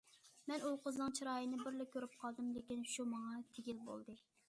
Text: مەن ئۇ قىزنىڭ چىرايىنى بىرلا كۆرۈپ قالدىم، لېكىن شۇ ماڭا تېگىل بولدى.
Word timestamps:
مەن 0.51 0.63
ئۇ 0.67 0.71
قىزنىڭ 0.85 1.13
چىرايىنى 1.19 1.61
بىرلا 1.65 1.89
كۆرۈپ 1.97 2.17
قالدىم، 2.25 2.51
لېكىن 2.59 2.85
شۇ 2.97 3.09
ماڭا 3.15 3.39
تېگىل 3.55 3.89
بولدى. 3.91 4.23